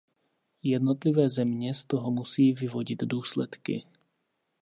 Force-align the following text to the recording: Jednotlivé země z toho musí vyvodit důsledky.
Jednotlivé 0.63 1.29
země 1.29 1.73
z 1.73 1.85
toho 1.85 2.11
musí 2.11 2.53
vyvodit 2.53 3.03
důsledky. 3.03 3.83